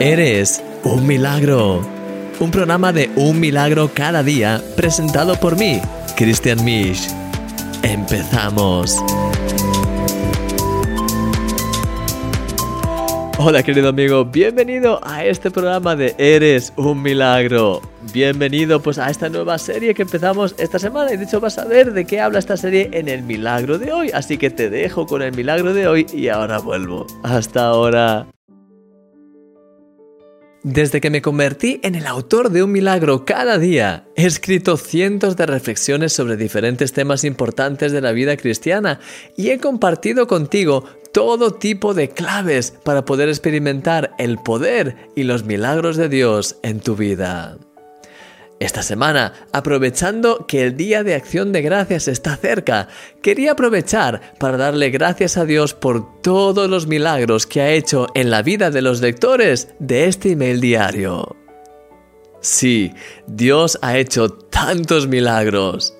[0.00, 1.82] Eres un milagro.
[2.38, 5.78] Un programa de un milagro cada día presentado por mí,
[6.16, 7.06] Christian Misch.
[7.82, 8.96] Empezamos.
[13.36, 17.82] Hola querido amigo, bienvenido a este programa de Eres un milagro.
[18.14, 21.66] Bienvenido pues a esta nueva serie que empezamos esta semana y de hecho vas a
[21.66, 25.06] ver de qué habla esta serie en el milagro de hoy, así que te dejo
[25.06, 27.06] con el milagro de hoy y ahora vuelvo.
[27.22, 28.26] Hasta ahora.
[30.62, 35.36] Desde que me convertí en el autor de un milagro cada día, he escrito cientos
[35.36, 39.00] de reflexiones sobre diferentes temas importantes de la vida cristiana
[39.38, 45.44] y he compartido contigo todo tipo de claves para poder experimentar el poder y los
[45.44, 47.56] milagros de Dios en tu vida.
[48.60, 52.88] Esta semana, aprovechando que el Día de Acción de Gracias está cerca,
[53.22, 58.30] quería aprovechar para darle gracias a Dios por todos los milagros que ha hecho en
[58.30, 61.36] la vida de los lectores de este email diario.
[62.42, 62.92] Sí,
[63.26, 65.94] Dios ha hecho tantos milagros.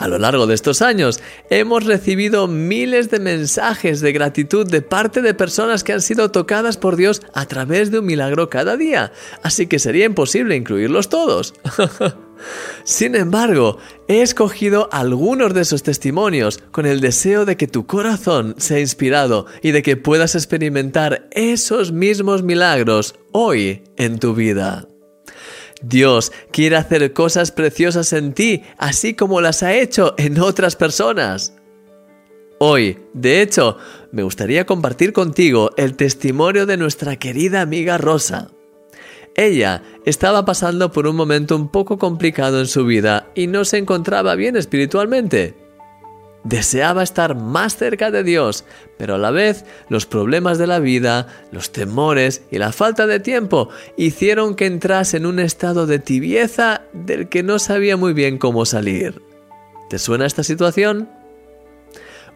[0.00, 1.20] A lo largo de estos años
[1.50, 6.78] hemos recibido miles de mensajes de gratitud de parte de personas que han sido tocadas
[6.78, 11.52] por Dios a través de un milagro cada día, así que sería imposible incluirlos todos.
[12.84, 13.76] Sin embargo,
[14.08, 19.44] he escogido algunos de esos testimonios con el deseo de que tu corazón sea inspirado
[19.62, 24.89] y de que puedas experimentar esos mismos milagros hoy en tu vida.
[25.82, 31.54] Dios quiere hacer cosas preciosas en ti, así como las ha hecho en otras personas.
[32.58, 33.78] Hoy, de hecho,
[34.12, 38.50] me gustaría compartir contigo el testimonio de nuestra querida amiga Rosa.
[39.34, 43.78] Ella estaba pasando por un momento un poco complicado en su vida y no se
[43.78, 45.54] encontraba bien espiritualmente.
[46.42, 48.64] Deseaba estar más cerca de Dios,
[48.96, 53.20] pero a la vez los problemas de la vida, los temores y la falta de
[53.20, 58.38] tiempo hicieron que entrase en un estado de tibieza del que no sabía muy bien
[58.38, 59.20] cómo salir.
[59.90, 61.10] ¿Te suena esta situación?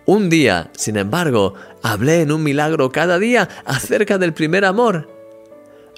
[0.07, 5.09] Un día, sin embargo, hablé en un milagro cada día acerca del primer amor.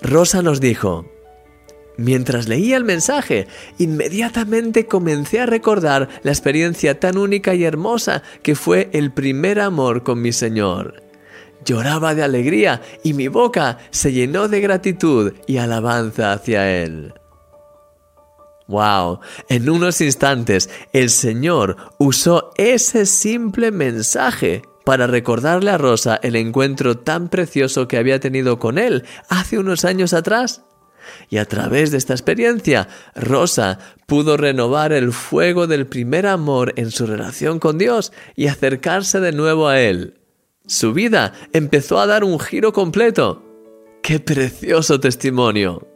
[0.00, 1.06] Rosa nos dijo,
[1.96, 3.46] Mientras leía el mensaje,
[3.78, 10.02] inmediatamente comencé a recordar la experiencia tan única y hermosa que fue el primer amor
[10.02, 11.02] con mi Señor.
[11.64, 17.14] Lloraba de alegría y mi boca se llenó de gratitud y alabanza hacia Él.
[18.68, 19.20] ¡Wow!
[19.48, 26.98] En unos instantes el Señor usó ese simple mensaje para recordarle a Rosa el encuentro
[26.98, 30.62] tan precioso que había tenido con Él hace unos años atrás.
[31.28, 36.90] Y a través de esta experiencia, Rosa pudo renovar el fuego del primer amor en
[36.90, 40.14] su relación con Dios y acercarse de nuevo a Él.
[40.66, 43.42] Su vida empezó a dar un giro completo.
[44.02, 45.95] ¡Qué precioso testimonio!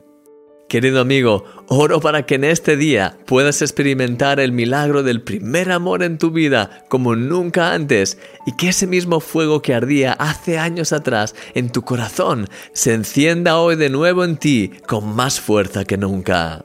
[0.71, 6.05] Querido amigo, oro para que en este día puedas experimentar el milagro del primer amor
[6.05, 10.93] en tu vida como nunca antes y que ese mismo fuego que ardía hace años
[10.93, 15.97] atrás en tu corazón se encienda hoy de nuevo en ti con más fuerza que
[15.97, 16.65] nunca.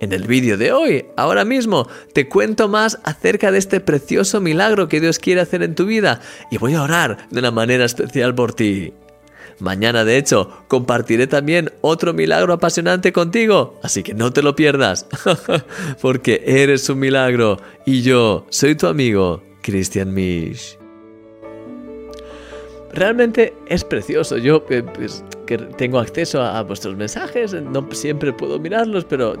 [0.00, 4.88] En el vídeo de hoy, ahora mismo, te cuento más acerca de este precioso milagro
[4.88, 6.20] que Dios quiere hacer en tu vida
[6.52, 8.92] y voy a orar de una manera especial por ti.
[9.60, 15.06] Mañana, de hecho, compartiré también otro milagro apasionante contigo, así que no te lo pierdas,
[16.00, 20.78] porque eres un milagro y yo soy tu amigo, Christian Misch.
[22.92, 24.36] Realmente es precioso.
[24.36, 29.32] Yo eh, pues, que tengo acceso a, vuestros mensajes, no siempre puedo mirarlos, pero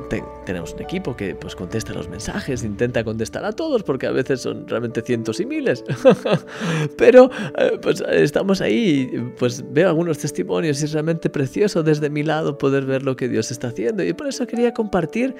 [0.44, 4.40] tenemos un equipo que pues contesta los mensajes, intenta contestar a todos, porque a veces
[4.40, 5.84] son realmente cientos y miles.
[6.98, 12.24] pero eh, pues estamos ahí, pues veo algunos testimonios y es realmente precioso desde mi
[12.24, 14.02] lado poder ver lo que Dios está haciendo.
[14.02, 15.36] Y por eso quería compartir,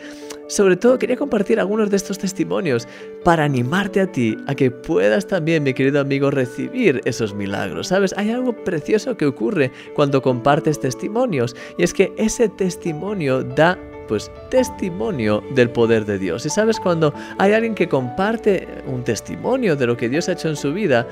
[0.47, 2.87] sobre todo quería compartir algunos de estos testimonios
[3.25, 7.89] para animarte a ti a que puedas también, mi querido amigo, recibir esos milagros.
[7.89, 8.15] ¿Sabes?
[8.17, 13.79] Hay algo precioso que ocurre cuando compartes testimonios y es que ese testimonio da
[14.09, 16.45] pues testimonio del poder de Dios.
[16.45, 20.49] Y sabes, cuando hay alguien que comparte un testimonio de lo que Dios ha hecho
[20.49, 21.07] en su vida,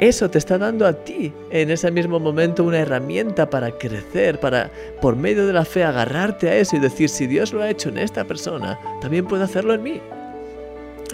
[0.00, 4.70] eso te está dando a ti en ese mismo momento una herramienta para crecer, para
[5.00, 7.90] por medio de la fe agarrarte a eso y decir, si Dios lo ha hecho
[7.90, 10.00] en esta persona, también puede hacerlo en mí.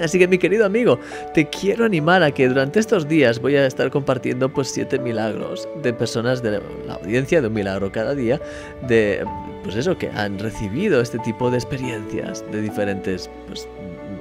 [0.00, 0.98] Así que mi querido amigo,
[1.34, 5.68] te quiero animar a que durante estos días voy a estar compartiendo pues siete milagros
[5.82, 8.40] de personas de la audiencia de un milagro cada día,
[8.86, 9.24] de
[9.62, 13.66] pues eso, que han recibido este tipo de experiencias de diferentes pues,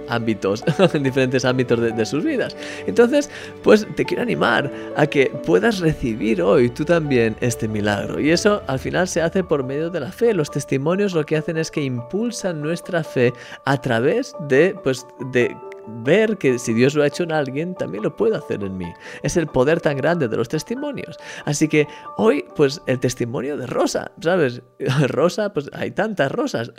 [0.09, 0.63] ámbitos,
[0.93, 2.55] en diferentes ámbitos de, sus vidas.
[2.87, 3.29] Entonces,
[3.63, 8.19] pues te quiero animar a que puedas recibir hoy tú también este milagro.
[8.19, 10.33] Y eso al final se hace por medio de la fe.
[10.33, 13.33] Los testimonios lo que hacen es que impulsan nuestra fe
[13.65, 15.55] a través de, pues, de
[15.87, 18.91] ver que si Dios lo ha hecho en alguien, también lo puede hacer en mí.
[19.23, 21.17] Es el poder tan grande de los testimonios.
[21.45, 21.87] Así que
[22.17, 24.61] hoy, pues el testimonio de Rosa, ¿sabes?
[25.07, 26.71] Rosa, pues hay tantas rosas.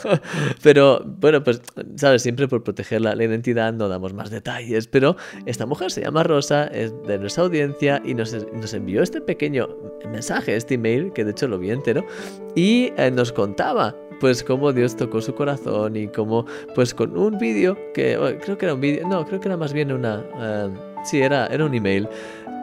[0.62, 1.62] pero bueno, pues,
[1.96, 2.22] ¿sabes?
[2.22, 4.86] Siempre por proteger la, identidad no damos más detalles.
[4.86, 5.16] Pero
[5.46, 9.68] esta mujer se llama Rosa, es de nuestra audiencia y nos, nos envió este pequeño
[10.06, 12.06] mensaje, este email, que de hecho lo vi entero,
[12.54, 17.38] y eh, nos contaba pues cómo Dios tocó su corazón y cómo pues con un
[17.38, 21.04] vídeo que creo que era un vídeo, no, creo que era más bien una, uh,
[21.04, 22.08] sí, era, era un email,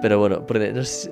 [0.02, 0.46] pero bueno,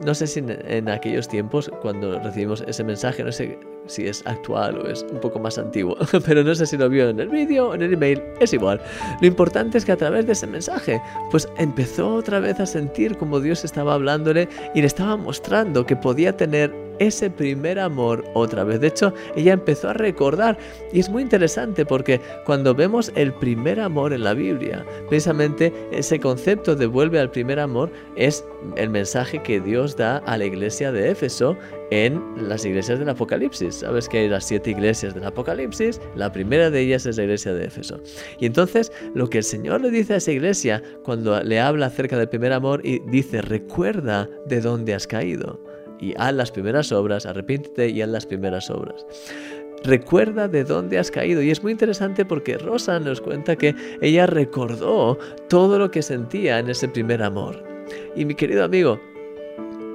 [0.06, 3.58] no sé, si en, aquellos tiempos cuando recibimos ese mensaje, no sé
[3.88, 7.10] si es actual o es un poco más antiguo, pero no sé si lo vio
[7.10, 8.80] en el vídeo o en el email, es igual.
[9.22, 11.02] Lo importante es que a través de ese mensaje,
[11.32, 15.96] pues empezó otra vez a sentir como Dios estaba hablándole y le estaba mostrando que
[15.96, 18.80] podía tener ese primer amor otra vez.
[18.80, 20.58] De hecho, ella empezó a recordar
[20.92, 26.20] y es muy interesante porque cuando vemos el primer amor en la Biblia, precisamente ese
[26.20, 28.46] concepto de vuelve al primer amor es
[28.76, 31.58] el mensaje que Dios da a la iglesia de Éfeso
[31.92, 33.76] en las iglesias del Apocalipsis.
[33.76, 37.54] Sabes que hay las siete iglesias del Apocalipsis, la primera de ellas es la iglesia
[37.54, 38.00] de Éfeso.
[38.40, 42.18] Y entonces lo que el Señor le dice a esa iglesia cuando le habla acerca
[42.18, 45.73] del primer amor y dice, recuerda de dónde has caído
[46.04, 49.06] y haz las primeras obras, arrepiéntete y haz las primeras obras.
[49.84, 54.26] Recuerda de dónde has caído y es muy interesante porque Rosa nos cuenta que ella
[54.26, 55.18] recordó
[55.50, 57.64] todo lo que sentía en ese primer amor.
[58.16, 59.00] Y mi querido amigo,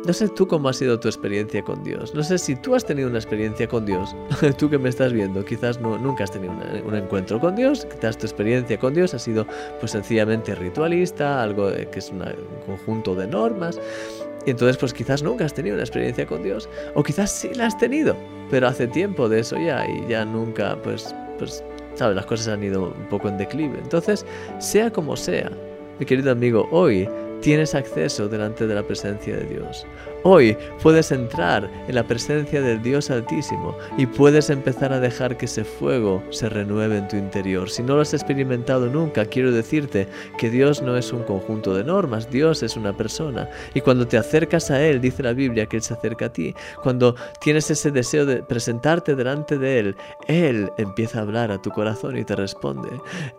[0.06, 2.14] no sé tú cómo ha sido tu experiencia con Dios.
[2.14, 4.14] No sé si tú has tenido una experiencia con Dios.
[4.58, 6.52] tú que me estás viendo, quizás no, nunca has tenido
[6.84, 7.86] un encuentro con Dios.
[7.86, 9.46] Quizás tu experiencia con Dios ha sido
[9.80, 12.24] pues sencillamente ritualista, algo que es un
[12.66, 13.80] conjunto de normas.
[14.46, 16.68] Y entonces pues quizás nunca has tenido una experiencia con Dios.
[16.94, 18.16] O quizás sí la has tenido,
[18.50, 21.64] pero hace tiempo de eso ya y ya nunca pues, pues,
[21.94, 23.78] sabes, las cosas han ido un poco en declive.
[23.82, 24.24] Entonces,
[24.58, 25.50] sea como sea,
[25.98, 27.08] mi querido amigo, hoy
[27.40, 29.86] tienes acceso delante de la presencia de Dios.
[30.24, 35.46] Hoy puedes entrar en la presencia del Dios Altísimo y puedes empezar a dejar que
[35.46, 37.70] ese fuego se renueve en tu interior.
[37.70, 41.84] Si no lo has experimentado nunca, quiero decirte que Dios no es un conjunto de
[41.84, 43.48] normas, Dios es una persona.
[43.74, 46.52] Y cuando te acercas a Él, dice la Biblia que Él se acerca a ti.
[46.82, 51.70] Cuando tienes ese deseo de presentarte delante de Él, Él empieza a hablar a tu
[51.70, 52.88] corazón y te responde.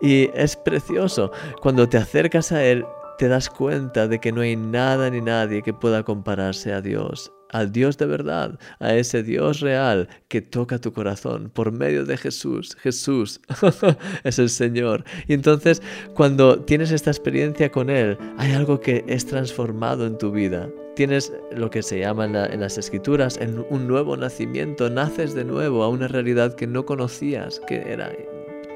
[0.00, 1.30] Y es precioso.
[1.60, 2.86] Cuando te acercas a Él,
[3.20, 7.30] te das cuenta de que no hay nada ni nadie que pueda compararse a Dios,
[7.50, 12.16] al Dios de verdad, a ese Dios real que toca tu corazón por medio de
[12.16, 12.74] Jesús.
[12.80, 13.42] Jesús
[14.24, 15.04] es el Señor.
[15.28, 15.82] Y entonces
[16.14, 20.70] cuando tienes esta experiencia con Él, hay algo que es transformado en tu vida.
[20.96, 25.82] Tienes lo que se llama en, las escrituras en un nuevo nacimiento, naces de nuevo
[25.82, 28.10] a una realidad que no conocías, que era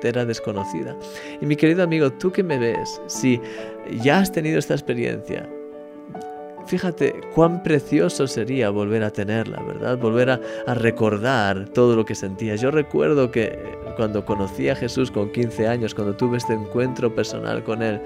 [0.09, 0.97] era desconocida.
[1.41, 3.41] Y mi querido amigo, tú que me ves, si
[3.91, 5.49] ya has tenido esta experiencia,
[6.67, 9.99] fíjate cuán precioso sería volver a tenerla, ¿verdad?
[9.99, 10.41] Volver a,
[10.75, 12.61] recordar todo lo que sentías.
[12.61, 13.59] Yo recuerdo que
[13.97, 18.01] cuando conocí a Jesús con 15 años, cuando tuve este encuentro personal con Él,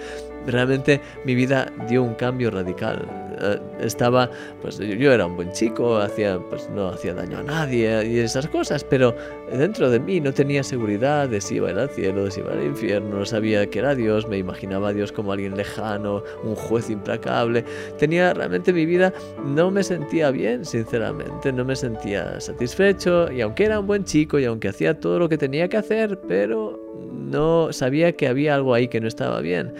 [0.50, 3.06] realmente mi vida dio un cambio radical.
[3.41, 4.31] Eh, estaba,
[4.61, 8.49] pues yo era un buen chico, hacía, pues no hacía daño a nadie y esas
[8.49, 9.14] cosas, pero
[9.52, 12.64] dentro de mí no tenía seguridad de si iba al cielo, de si iba al
[12.64, 16.90] infierno, no sabía que era Dios, me imaginaba a Dios como alguien lejano, un juez
[16.90, 17.64] implacable.
[17.99, 19.12] Tenía realmente mi vida,
[19.45, 24.38] no me sentía bien, sinceramente, no me sentía satisfecho y aunque era un buen chico
[24.38, 26.77] y aunque hacía todo lo que tenía que hacer, pero
[27.12, 29.73] no sabía que había algo ahí que no estaba bien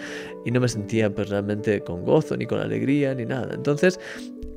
[0.45, 3.53] y no me sentía pues, realmente con gozo, ni con alegría, ni nada.
[3.53, 3.99] Entonces,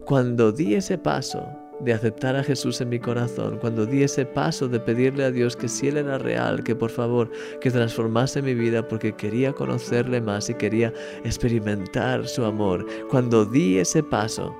[0.05, 1.47] cuando di ese paso
[1.81, 5.57] de aceptar a Jesús en mi corazón, cuando di ese paso de pedirle a Dios
[5.57, 7.31] que si Él era real, que por favor,
[7.61, 10.93] que transformase mi vida porque quería conocerle más y quería
[11.25, 14.55] experimentar su amor, cuando di ese paso,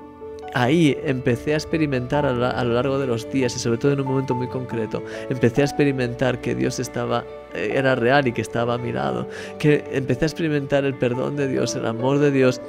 [0.53, 4.07] ahí empecé a experimentar a, lo largo de los días y sobre todo en un
[4.07, 8.75] momento muy concreto, empecé a experimentar que Dios estaba eh, era real y que estaba
[8.75, 9.27] a mi lado,
[9.59, 12.61] que empecé a experimentar el perdón de Dios, el amor de Dios.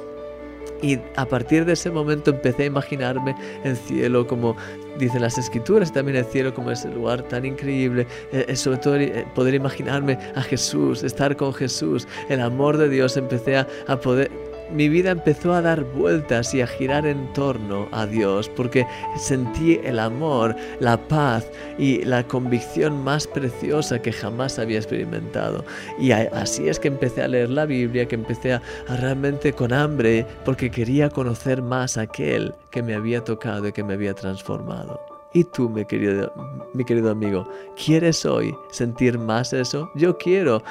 [0.81, 4.57] Y a partir de ese momento empecé a imaginarme el cielo como
[4.99, 8.97] dicen las escrituras, también el cielo como ese lugar tan increíble, eh, eh, sobre todo
[9.33, 14.29] poder imaginarme a Jesús, estar con Jesús, el amor de Dios, empecé a, a poder
[14.71, 18.85] mi vida empezó a dar vueltas y a girar en torno a Dios, porque
[19.17, 25.63] sentí el amor, la paz y la convicción más preciosa que jamás había experimentado.
[25.99, 28.61] Y así es que empecé a leer la Biblia, que empecé a,
[28.99, 33.83] realmente con hambre, porque quería conocer más a aquel que me había tocado y que
[33.83, 34.99] me había transformado.
[35.33, 36.31] ¿Y tú, mi querido,
[36.73, 37.45] mi querido amigo,
[37.75, 39.91] quieres hoy sentir más eso?
[39.93, 40.63] Yo quiero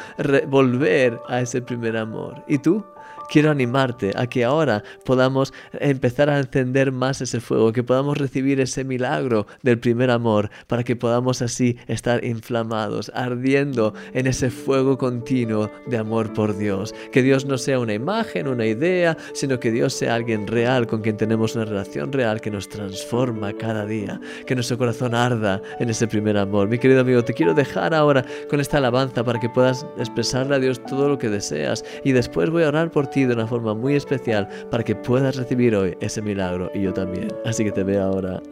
[0.48, 2.42] volver a ese primer amor.
[2.48, 2.82] ¿Y tú?
[3.28, 8.60] Quiero animarte a que ahora podamos empezar a encender más ese fuego, que podamos recibir
[8.60, 14.98] ese milagro del primer amor, para que podamos así estar inflamados, ardiendo en ese fuego
[14.98, 16.94] continuo de amor por Dios.
[17.12, 21.02] Que Dios no sea una imagen, una idea, sino que Dios sea alguien real con
[21.02, 25.90] quien tenemos una relación real que nos transforma cada día, que nuestro corazón arda en
[25.90, 26.68] ese primer amor.
[26.68, 30.58] Mi querido amigo, te quiero dejar ahora con esta alabanza para que puedas expresarle a
[30.58, 33.74] Dios todo lo que deseas y después voy a orar por ti de una forma
[33.74, 37.28] muy especial para que puedas recibir hoy ese milagro y yo también.
[37.44, 38.42] Así que te veo ahora.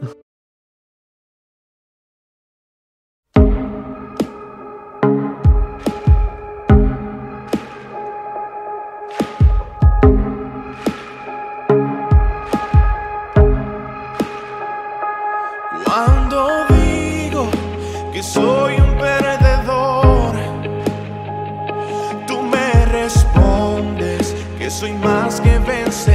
[24.83, 26.12] Soy más que vencedor.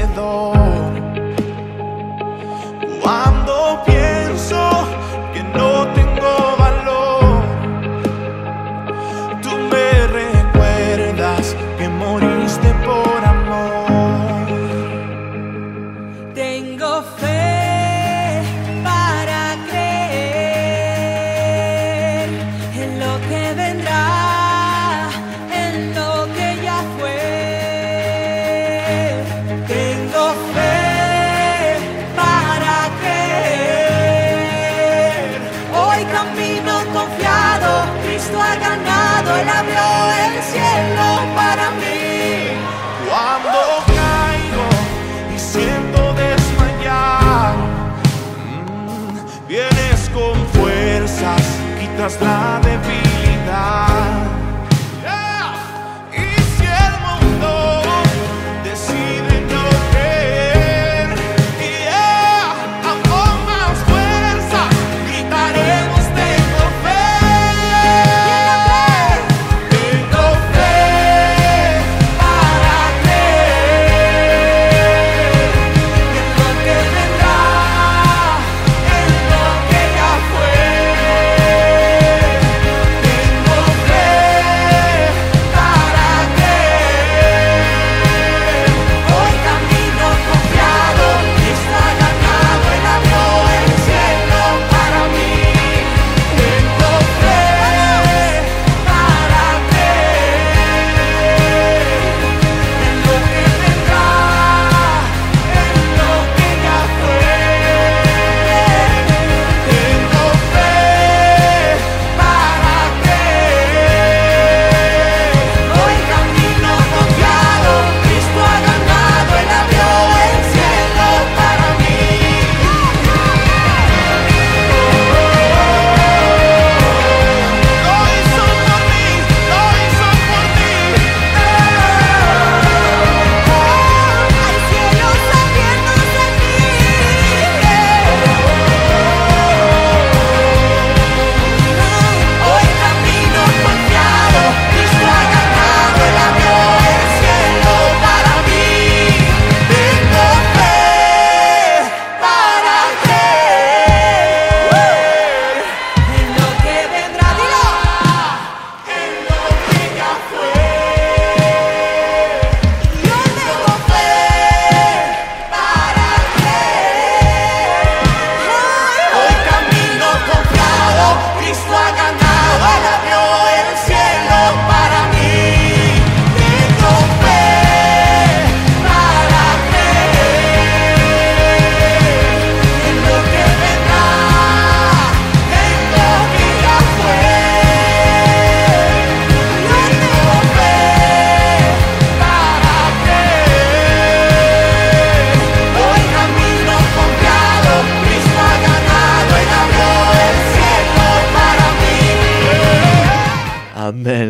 [52.08, 52.67] Quitas la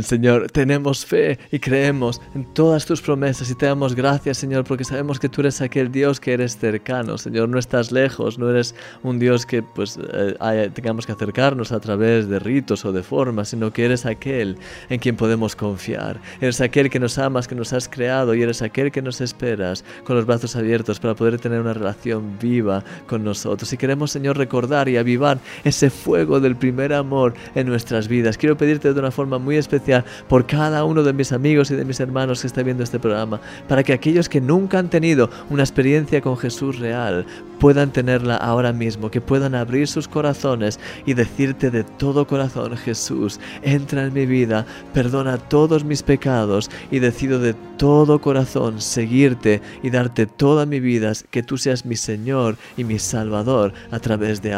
[0.08, 0.50] Señor.
[0.50, 5.20] Tenemos fe y creemos en todas tus promesas y te damos gracias, Señor, porque sabemos
[5.20, 7.50] que tú eres aquel Dios que eres cercano, Señor.
[7.50, 8.74] No estás lejos, no eres
[9.04, 13.50] un Dios que pues eh, tengamos que acercarnos a través de ritos o de formas,
[13.50, 14.58] sino que eres aquel
[14.90, 16.22] en quien podemos confiar.
[16.40, 19.84] Eres aquel que nos amas, que nos has creado y eres aquel que nos esperas
[20.06, 23.74] con los brazos abiertos para poder tener una relación viva con nosotros.
[23.74, 28.38] Y queremos, Señor, recordar y avivar ese fuego del primer amor en nuestras vidas.
[28.38, 29.97] Quiero pedirte de una forma muy especial
[30.27, 33.39] por cada uno de mis amigos y de mis hermanos que está viendo este programa,
[33.68, 37.25] para que aquellos que nunca han tenido una experiencia con Jesús real
[37.60, 43.39] puedan tenerla ahora mismo, que puedan abrir sus corazones y decirte de todo corazón, Jesús,
[43.63, 49.89] entra en mi vida, perdona todos mis pecados y decido de todo corazón seguirte y
[49.89, 54.54] darte toda mi vida, que tú seas mi Señor y mi Salvador a través de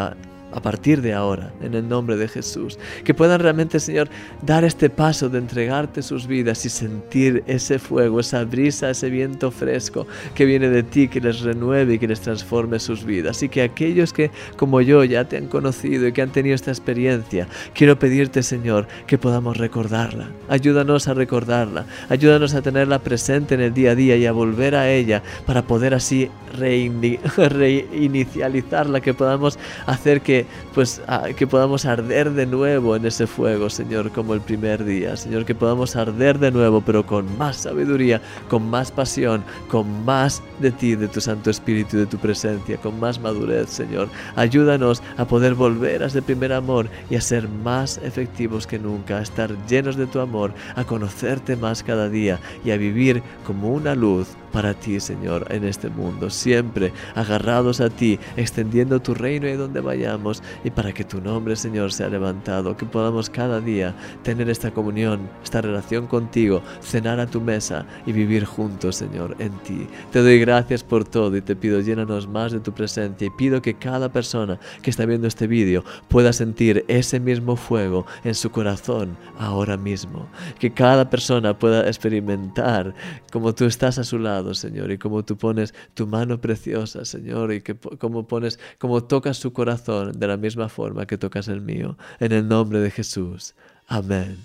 [0.51, 2.77] a partir de ahora, en el nombre de Jesús.
[3.03, 4.09] Que puedan realmente, Señor,
[4.41, 9.51] dar este paso de entregarte sus vidas y sentir ese fuego, esa brisa, ese viento
[9.51, 13.43] fresco que viene de ti, que les renueve y que les transforme sus vidas.
[13.43, 16.71] Y que aquellos que, como yo, ya te han conocido y que han tenido esta
[16.71, 20.29] experiencia, quiero pedirte, Señor, que podamos recordarla.
[20.47, 21.85] Ayúdanos a recordarla.
[22.09, 25.63] Ayúdanos a tenerla presente en el día a día y a volver a ella para
[25.63, 30.38] poder así reinicializarla, que podamos hacer que
[30.73, 31.01] pues
[31.35, 35.15] que podamos arder de nuevo en ese fuego, Señor, como el primer día.
[35.15, 40.41] Señor, que podamos arder de nuevo, pero con más sabiduría, con más pasión, con más
[40.59, 44.09] de ti, de tu Santo Espíritu, de tu presencia, con más madurez, Señor.
[44.35, 49.17] Ayúdanos a poder volver a ese primer amor y a ser más efectivos que nunca,
[49.17, 53.69] a estar llenos de tu amor, a conocerte más cada día y a vivir como
[53.69, 59.47] una luz para ti, Señor, en este mundo, siempre agarrados a ti, extendiendo tu reino
[59.47, 63.95] y donde vayamos, y para que tu nombre, Señor, sea levantado, que podamos cada día
[64.23, 69.51] tener esta comunión, esta relación contigo, cenar a tu mesa y vivir juntos, Señor, en
[69.59, 69.87] ti.
[70.11, 73.61] Te doy gracias por todo y te pido llénanos más de tu presencia y pido
[73.61, 78.51] que cada persona que está viendo este vídeo pueda sentir ese mismo fuego en su
[78.51, 80.27] corazón ahora mismo,
[80.59, 82.93] que cada persona pueda experimentar
[83.31, 87.53] como tú estás a su lado, Señor, y como tú pones tu mano preciosa, Señor,
[87.53, 91.61] y que como pones, como tocas su corazón de la misma forma que tocas el
[91.61, 93.55] mío, en el nombre de Jesús.
[93.87, 94.37] Amén.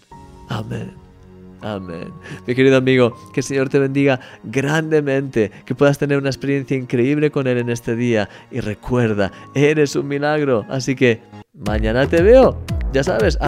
[0.49, 1.05] Amén.
[1.65, 2.13] Amén.
[2.47, 7.31] Mi querido amigo, que el Señor te bendiga grandemente, que puedas tener una experiencia increíble
[7.31, 8.29] con Él en este día.
[8.51, 10.67] Y recuerda, eres un milagro.
[10.69, 11.23] Así que
[11.55, 12.59] mañana te veo.
[12.93, 13.39] Ya sabes,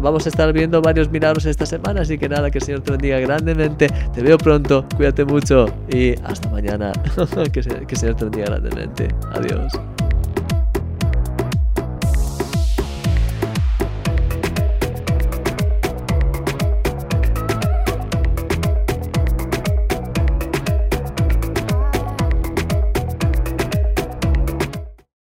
[0.00, 2.92] vamos a estar viendo varios milagros esta semana, así que nada, que el Señor te
[2.92, 3.88] bendiga grandemente.
[4.14, 6.92] Te veo pronto, cuídate mucho y hasta mañana.
[7.52, 9.08] que, el Señor te bendiga grandemente.
[9.32, 9.72] Adiós.